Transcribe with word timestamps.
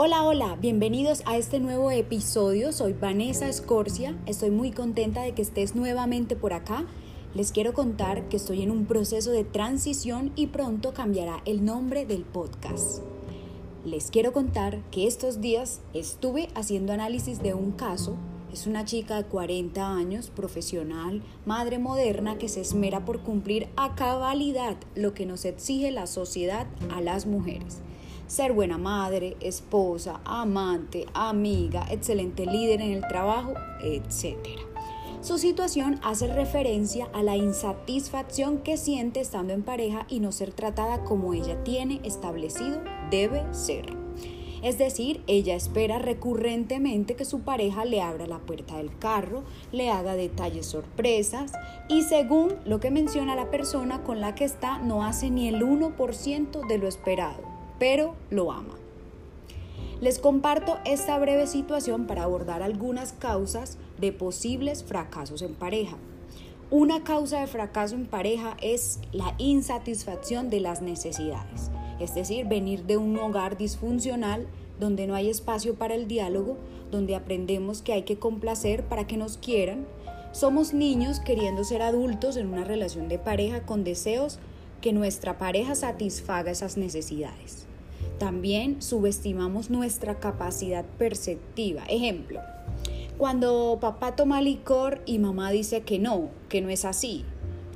Hola, 0.00 0.22
hola, 0.22 0.56
bienvenidos 0.60 1.24
a 1.26 1.36
este 1.38 1.58
nuevo 1.58 1.90
episodio. 1.90 2.70
Soy 2.70 2.92
Vanessa 2.92 3.48
Escorcia. 3.48 4.16
Estoy 4.26 4.52
muy 4.52 4.70
contenta 4.70 5.22
de 5.22 5.32
que 5.32 5.42
estés 5.42 5.74
nuevamente 5.74 6.36
por 6.36 6.52
acá. 6.52 6.86
Les 7.34 7.50
quiero 7.50 7.74
contar 7.74 8.28
que 8.28 8.36
estoy 8.36 8.62
en 8.62 8.70
un 8.70 8.86
proceso 8.86 9.32
de 9.32 9.42
transición 9.42 10.30
y 10.36 10.46
pronto 10.46 10.94
cambiará 10.94 11.42
el 11.46 11.64
nombre 11.64 12.06
del 12.06 12.22
podcast. 12.22 13.02
Les 13.84 14.12
quiero 14.12 14.32
contar 14.32 14.88
que 14.92 15.08
estos 15.08 15.40
días 15.40 15.80
estuve 15.94 16.46
haciendo 16.54 16.92
análisis 16.92 17.42
de 17.42 17.54
un 17.54 17.72
caso. 17.72 18.14
Es 18.52 18.68
una 18.68 18.84
chica 18.84 19.16
de 19.16 19.24
40 19.24 19.84
años, 19.84 20.30
profesional, 20.30 21.24
madre 21.44 21.80
moderna 21.80 22.38
que 22.38 22.48
se 22.48 22.60
esmera 22.60 23.04
por 23.04 23.24
cumplir 23.24 23.66
a 23.74 23.96
cabalidad 23.96 24.76
lo 24.94 25.12
que 25.12 25.26
nos 25.26 25.44
exige 25.44 25.90
la 25.90 26.06
sociedad 26.06 26.68
a 26.94 27.00
las 27.00 27.26
mujeres 27.26 27.82
ser 28.28 28.52
buena 28.52 28.78
madre, 28.78 29.36
esposa, 29.40 30.20
amante, 30.24 31.06
amiga, 31.14 31.86
excelente 31.90 32.46
líder 32.46 32.82
en 32.82 32.92
el 32.92 33.08
trabajo, 33.08 33.54
etc. 33.82 34.36
Su 35.22 35.38
situación 35.38 35.98
hace 36.02 36.32
referencia 36.32 37.08
a 37.12 37.22
la 37.22 37.36
insatisfacción 37.36 38.58
que 38.58 38.76
siente 38.76 39.20
estando 39.20 39.54
en 39.54 39.62
pareja 39.62 40.06
y 40.08 40.20
no 40.20 40.30
ser 40.30 40.52
tratada 40.52 41.04
como 41.04 41.34
ella 41.34 41.64
tiene 41.64 42.00
establecido 42.04 42.80
debe 43.10 43.42
ser. 43.52 43.96
Es 44.62 44.76
decir, 44.76 45.22
ella 45.26 45.54
espera 45.54 45.98
recurrentemente 45.98 47.16
que 47.16 47.24
su 47.24 47.40
pareja 47.40 47.84
le 47.84 48.02
abra 48.02 48.26
la 48.26 48.40
puerta 48.40 48.76
del 48.76 48.96
carro, 48.98 49.44
le 49.72 49.88
haga 49.90 50.14
detalles 50.14 50.66
sorpresas 50.66 51.52
y 51.88 52.02
según 52.02 52.54
lo 52.64 52.78
que 52.78 52.90
menciona 52.90 53.36
la 53.36 53.50
persona 53.50 54.02
con 54.02 54.20
la 54.20 54.34
que 54.34 54.44
está 54.44 54.78
no 54.78 55.04
hace 55.04 55.30
ni 55.30 55.48
el 55.48 55.62
1% 55.62 56.66
de 56.66 56.78
lo 56.78 56.88
esperado 56.88 57.57
pero 57.78 58.14
lo 58.30 58.52
ama. 58.52 58.74
Les 60.00 60.18
comparto 60.20 60.78
esta 60.84 61.18
breve 61.18 61.46
situación 61.46 62.06
para 62.06 62.22
abordar 62.22 62.62
algunas 62.62 63.12
causas 63.12 63.78
de 64.00 64.12
posibles 64.12 64.84
fracasos 64.84 65.42
en 65.42 65.54
pareja. 65.54 65.96
Una 66.70 67.02
causa 67.02 67.40
de 67.40 67.46
fracaso 67.46 67.94
en 67.94 68.06
pareja 68.06 68.56
es 68.62 69.00
la 69.10 69.34
insatisfacción 69.38 70.50
de 70.50 70.60
las 70.60 70.82
necesidades, 70.82 71.70
es 71.98 72.14
decir, 72.14 72.46
venir 72.46 72.84
de 72.84 72.96
un 72.96 73.18
hogar 73.18 73.56
disfuncional 73.56 74.46
donde 74.78 75.06
no 75.06 75.14
hay 75.14 75.30
espacio 75.30 75.74
para 75.74 75.94
el 75.94 76.06
diálogo, 76.06 76.56
donde 76.90 77.16
aprendemos 77.16 77.82
que 77.82 77.92
hay 77.92 78.02
que 78.02 78.18
complacer 78.18 78.84
para 78.84 79.06
que 79.06 79.16
nos 79.16 79.38
quieran. 79.38 79.86
Somos 80.32 80.74
niños 80.74 81.20
queriendo 81.20 81.64
ser 81.64 81.82
adultos 81.82 82.36
en 82.36 82.48
una 82.48 82.64
relación 82.64 83.08
de 83.08 83.18
pareja 83.18 83.64
con 83.64 83.82
deseos 83.82 84.38
que 84.80 84.92
nuestra 84.92 85.38
pareja 85.38 85.74
satisfaga 85.74 86.50
esas 86.50 86.76
necesidades. 86.76 87.67
También 88.18 88.82
subestimamos 88.82 89.70
nuestra 89.70 90.18
capacidad 90.18 90.84
perceptiva. 90.98 91.84
Ejemplo, 91.88 92.40
cuando 93.16 93.78
papá 93.80 94.14
toma 94.14 94.40
licor 94.40 95.00
y 95.06 95.18
mamá 95.18 95.50
dice 95.50 95.80
que 95.80 95.98
no, 95.98 96.28
que 96.48 96.60
no 96.60 96.68
es 96.68 96.84
así, 96.84 97.24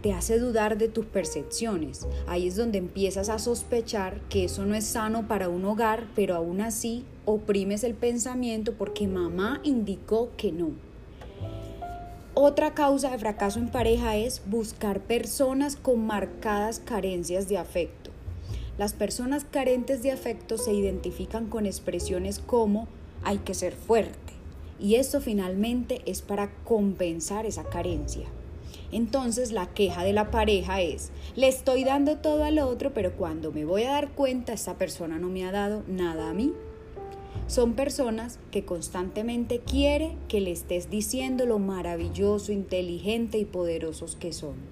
te 0.03 0.13
hace 0.13 0.39
dudar 0.39 0.79
de 0.79 0.89
tus 0.89 1.07
percepciones. 1.07 2.07
Ahí 2.27 2.49
es 2.49 2.57
donde 2.57 2.79
empiezas 2.79 3.29
a 3.29 3.39
sospechar 3.39 4.21
que 4.29 4.45
eso 4.45 4.65
no 4.67 4.75
es 4.75 4.85
sano 4.85 5.27
para 5.29 5.49
un 5.49 5.65
hogar, 5.65 6.07
pero 6.15 6.35
aún 6.35 6.61
así 6.61 7.05
oprimes 7.25 7.85
el 7.85 7.95
pensamiento 7.95 8.75
porque 8.75 9.09
mamá 9.09 9.61
indicó 9.65 10.31
que 10.37 10.53
no. 10.53 10.71
Otra 12.35 12.73
causa 12.73 13.11
de 13.11 13.19
fracaso 13.19 13.59
en 13.59 13.69
pareja 13.69 14.17
es 14.17 14.43
buscar 14.47 15.01
personas 15.01 15.75
con 15.75 16.07
marcadas 16.07 16.81
carencias 16.81 17.49
de 17.49 17.59
afecto. 17.59 18.12
Las 18.79 18.95
personas 18.95 19.45
carentes 19.45 20.03
de 20.03 20.13
afecto 20.13 20.57
se 20.57 20.73
identifican 20.73 21.47
con 21.49 21.67
expresiones 21.67 22.39
como 22.39 22.89
hay 23.23 23.39
que 23.39 23.55
ser 23.55 23.75
fuerte 23.75 24.33
y 24.81 24.97
esto 24.97 25.21
finalmente 25.21 26.03
es 26.07 26.23
para 26.23 26.51
compensar 26.65 27.47
esa 27.47 27.65
carencia. 27.65 28.27
Entonces 28.91 29.53
la 29.53 29.73
queja 29.73 30.05
de 30.05 30.13
la 30.13 30.31
pareja 30.31 30.81
es, 30.81 31.11
le 31.37 31.49
estoy 31.49 31.85
dando 31.85 32.19
todo 32.19 32.45
al 32.45 32.59
otro, 32.59 32.93
pero 32.93 33.13
cuando 33.13 33.53
me 33.53 33.65
voy 33.65 33.85
a 33.85 33.93
dar 33.93 34.11
cuenta, 34.11 34.53
esta 34.53 34.77
persona 34.79 35.19
no 35.19 35.29
me 35.29 35.47
ha 35.47 35.53
dado 35.53 35.83
nada 35.87 36.31
a 36.31 36.35
mí. 36.35 36.53
Son 37.47 37.75
personas 37.75 38.39
que 38.51 38.65
constantemente 38.65 39.61
quiere 39.61 40.17
que 40.29 40.41
le 40.41 40.51
estés 40.51 40.91
diciendo 40.91 41.47
lo 41.47 41.59
maravilloso, 41.59 42.53
inteligente 42.53 43.39
y 43.39 43.45
poderosos 43.45 44.17
que 44.17 44.33
son. 44.33 44.72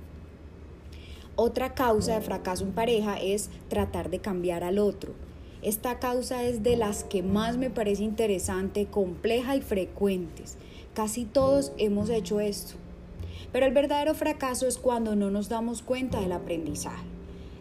Otra 1.43 1.73
causa 1.73 2.17
de 2.17 2.21
fracaso 2.21 2.65
en 2.65 2.73
pareja 2.73 3.19
es 3.19 3.49
tratar 3.71 4.11
de 4.11 4.19
cambiar 4.19 4.63
al 4.63 4.79
otro. 4.79 5.15
Esta 5.63 5.99
causa 5.99 6.45
es 6.45 6.63
de 6.63 6.77
las 6.77 7.03
que 7.03 7.23
más 7.23 7.57
me 7.57 7.71
parece 7.71 8.03
interesante, 8.03 8.85
compleja 8.85 9.57
y 9.57 9.63
frecuentes. 9.63 10.59
Casi 10.93 11.25
todos 11.25 11.73
hemos 11.79 12.11
hecho 12.11 12.41
esto. 12.41 12.75
Pero 13.53 13.65
el 13.65 13.73
verdadero 13.73 14.13
fracaso 14.13 14.67
es 14.67 14.77
cuando 14.77 15.17
no 15.17 15.31
nos 15.31 15.49
damos 15.49 15.81
cuenta 15.81 16.21
del 16.21 16.33
aprendizaje. 16.33 17.07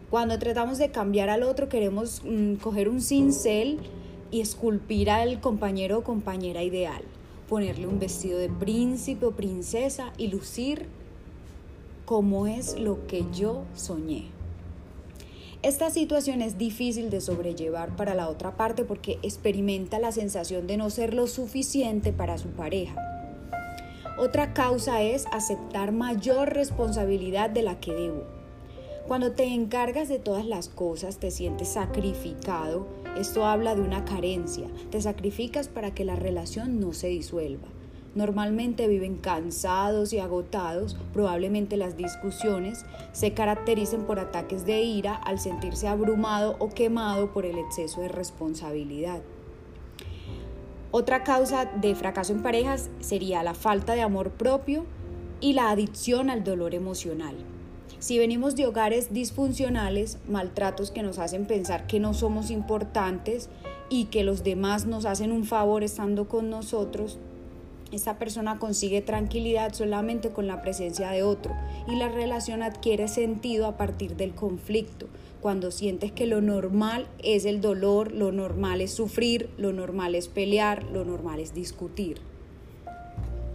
Cuando 0.09 0.38
tratamos 0.40 0.78
de 0.78 0.91
cambiar 0.91 1.29
al 1.29 1.44
otro 1.44 1.69
queremos 1.69 2.22
mm, 2.25 2.56
coger 2.56 2.90
un 2.90 3.00
cincel 3.00 3.79
y 4.29 4.41
esculpir 4.41 5.09
al 5.09 5.40
compañero 5.40 6.00
o 6.00 6.03
compañera 6.03 6.63
ideal, 6.63 7.03
ponerle 7.47 7.88
un 7.88 7.97
vestido 7.97 8.40
de 8.40 8.50
príncipe 8.50 9.25
o 9.25 9.31
princesa 9.31 10.11
y 10.17 10.28
lucir 10.28 10.98
como 12.09 12.47
es 12.47 12.80
lo 12.80 13.06
que 13.06 13.24
yo 13.31 13.66
soñé. 13.75 14.31
Esta 15.62 15.92
situación 15.92 16.42
es 16.42 16.58
difícil 16.58 17.12
de 17.12 17.22
sobrellevar 17.22 17.96
para 17.96 18.16
la 18.16 18.30
otra 18.30 18.58
parte 18.58 18.84
porque 18.84 19.20
experimenta 19.22 20.00
la 20.00 20.12
sensación 20.12 20.66
de 20.66 20.78
no 20.78 20.90
ser 20.90 21.14
lo 21.14 21.28
suficiente 21.28 22.12
para 22.12 22.40
su 22.40 22.47
pareja. 22.47 22.96
Otra 24.18 24.56
causa 24.56 25.03
es 25.03 25.28
aceptar 25.31 25.92
mayor 25.92 26.52
responsabilidad 26.52 27.52
de 27.52 27.62
la 27.62 27.80
que 27.80 27.94
debo. 27.94 28.24
Cuando 29.08 29.34
te 29.34 29.44
encargas 29.44 30.09
de 30.09 30.18
todas 30.18 30.47
las 30.47 30.68
cosas 30.68 31.20
te 31.20 31.30
sientes 31.30 31.68
sacrificado. 31.68 32.88
Esto 33.20 33.46
habla 33.46 33.76
de 33.76 33.81
una 33.81 34.03
carencia. 34.03 34.66
Te 34.90 35.00
sacrificas 35.00 35.68
para 35.68 35.94
que 35.94 36.06
la 36.06 36.16
relación 36.16 36.80
no 36.80 36.91
se 36.91 37.09
disuelva. 37.09 37.68
Normalmente 38.16 38.88
viven 38.88 39.18
cansados 39.18 40.14
y 40.14 40.20
agotados, 40.20 40.97
probablemente 41.14 41.78
las 41.78 41.96
discusiones 41.96 42.86
se 43.12 43.34
caractericen 43.34 44.03
por 44.03 44.20
ataques 44.20 44.66
de 44.66 44.81
ira 44.81 45.14
al 45.14 45.40
sentirse 45.40 45.88
abrumado 45.88 46.56
o 46.59 46.70
quemado 46.70 47.31
por 47.31 47.46
el 47.46 47.58
exceso 47.59 48.02
de 48.02 48.09
responsabilidad. 48.09 49.22
Otra 50.92 51.24
causa 51.24 51.66
de 51.66 51.94
fracaso 51.94 52.34
en 52.34 52.42
parejas 52.42 52.90
sería 53.00 53.44
la 53.44 53.53
falta 53.53 53.94
de 53.94 54.02
amor 54.02 54.31
propio 54.31 54.86
y 55.40 55.53
la 55.53 55.70
adicción 55.70 56.31
al 56.31 56.44
dolor 56.44 56.74
emocional. 56.74 57.36
Si 58.00 58.18
venimos 58.18 58.56
de 58.56 58.66
hogares 58.66 59.14
disfuncionales, 59.14 60.18
maltratos 60.28 60.90
que 60.90 61.03
nos 61.03 61.20
hacen 61.20 61.46
pensar 61.46 61.86
que 61.86 62.00
no 62.00 62.16
somos 62.16 62.50
importantes 62.50 63.50
y 63.90 64.06
que 64.06 64.24
los 64.24 64.44
demás 64.44 64.86
nos 64.86 65.06
hacen 65.06 65.31
un 65.31 65.44
favor 65.44 65.84
estando 65.84 66.28
con 66.28 66.50
nosotros, 66.50 67.20
esta 67.91 68.17
persona 68.17 68.59
consigue 68.59 69.01
tranquilidad 69.01 69.73
solamente 69.73 70.29
con 70.29 70.47
la 70.47 70.61
presencia 70.61 71.09
de 71.11 71.23
otro 71.23 71.55
y 71.88 71.95
la 71.95 72.09
relación 72.09 72.63
adquiere 72.63 73.07
sentido 73.07 73.66
a 73.66 73.77
partir 73.77 74.16
del 74.16 74.35
conflicto, 74.35 75.07
cuando 75.41 75.72
sientes 75.72 76.11
que 76.11 76.25
lo 76.25 76.41
normal 76.41 77.07
es 77.23 77.45
el 77.45 77.61
dolor, 77.61 78.11
lo 78.11 78.31
normal 78.31 78.81
es 78.81 78.91
sufrir, 78.91 79.49
lo 79.57 79.72
normal 79.72 80.16
es 80.16 80.28
pelear, 80.28 80.83
lo 80.83 81.05
normal 81.05 81.39
es 81.39 81.53
discutir. 81.53 82.19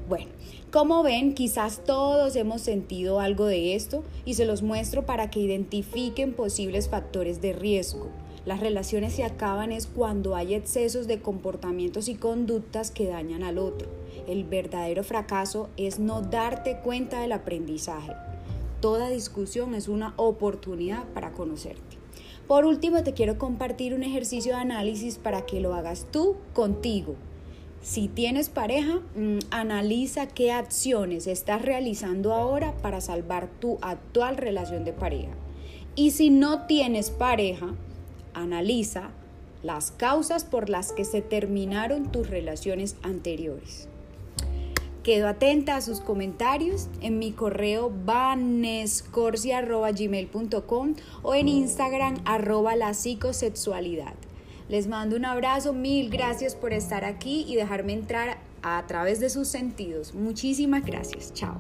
Bueno, 0.09 0.31
como 0.71 1.03
ven, 1.03 1.35
quizás 1.35 1.83
todos 1.85 2.37
hemos 2.37 2.61
sentido 2.61 3.21
algo 3.21 3.47
de 3.47 3.75
esto 3.75 4.05
y 4.25 4.35
se 4.35 4.45
los 4.45 4.63
muestro 4.63 5.07
para 5.07 5.31
que 5.31 5.41
identifiquen 5.41 6.35
posibles 6.35 6.89
factores 6.89 7.41
de 7.41 7.53
riesgo. 7.53 8.11
Las 8.45 8.61
relaciones 8.61 9.15
se 9.15 9.25
acaban 9.25 9.73
es 9.73 9.87
cuando 9.87 10.37
hay 10.37 10.55
excesos 10.55 11.07
de 11.07 11.21
comportamientos 11.21 12.09
y 12.09 12.15
conductas 12.15 12.91
que 12.91 13.09
dañan 13.09 13.43
al 13.43 13.57
otro. 13.57 13.89
El 14.29 14.45
verdadero 14.45 15.03
fracaso 15.03 15.71
es 15.79 15.99
no 15.99 16.21
darte 16.21 16.79
cuenta 16.85 17.21
del 17.21 17.33
aprendizaje. 17.33 18.13
Toda 18.81 19.09
discusión 19.09 19.75
es 19.75 19.89
una 19.89 20.13
oportunidad 20.17 21.05
para 21.15 21.33
conocerte. 21.33 21.97
Por 22.47 22.67
último, 22.67 23.03
te 23.03 23.15
quiero 23.15 23.39
compartir 23.39 23.95
un 23.95 24.03
ejercicio 24.03 24.53
de 24.53 24.61
análisis 24.61 25.17
para 25.17 25.47
que 25.47 25.61
lo 25.61 25.75
hagas 25.75 26.07
tú 26.11 26.37
contigo. 26.53 27.15
Si 27.81 28.09
tienes 28.09 28.51
pareja, 28.51 29.01
mm, 29.15 29.39
analiza 29.51 30.27
qué 30.27 30.53
acciones 30.53 31.27
estás 31.27 31.63
realizando 31.63 32.35
ahora 32.35 32.75
para 32.83 33.01
salvar 33.01 33.49
tu 33.61 33.79
actual 33.81 34.37
relación 34.37 34.85
de 34.85 34.93
pareja. 34.93 35.33
Y 35.95 36.11
si 36.11 36.29
no 36.29 36.67
tienes 36.67 37.11
pareja, 37.11 37.75
analiza 38.35 39.11
las 39.63 39.93
causas 39.93 40.45
por 40.45 40.69
las 40.69 40.93
que 40.93 41.05
se 41.05 41.23
terminaron 41.23 42.11
tus 42.13 42.29
relaciones 42.29 42.97
anteriores. 43.03 43.89
Quedo 45.03 45.29
atenta 45.29 45.77
a 45.77 45.83
sus 45.83 46.01
comentarios 46.01 46.89
en 47.01 47.19
mi 47.19 47.33
correo 47.33 47.93
vanescorsia.gmail.com 48.05 50.95
o 51.23 51.35
en 51.35 51.49
Instagram 51.49 52.21
arroba 52.25 52.75
la 52.75 52.95
psicosexualidad. 52.95 54.15
Les 54.69 54.87
mando 54.87 55.17
un 55.17 55.25
abrazo, 55.27 55.75
mil 55.75 56.09
gracias 56.09 56.55
por 56.55 56.73
estar 56.73 57.05
aquí 57.05 57.45
y 57.47 57.57
dejarme 57.57 57.93
entrar 57.93 58.39
a 58.63 58.83
través 58.87 59.21
de 59.21 59.29
sus 59.29 59.49
sentidos. 59.49 60.15
Muchísimas 60.15 60.87
gracias. 60.87 61.35
Chao. 61.35 61.59